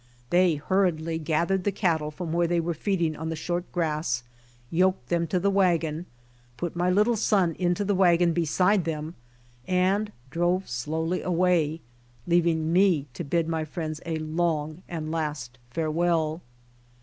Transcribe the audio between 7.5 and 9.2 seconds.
into the wagon beside them